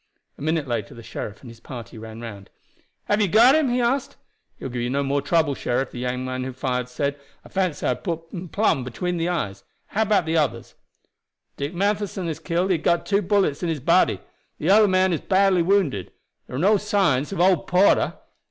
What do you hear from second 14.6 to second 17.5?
other man is badly wounded. There are no signs of